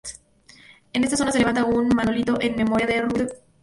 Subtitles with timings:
[0.93, 3.41] En esta zona se levanta un monolito en memoria de Rubió i Tudurí.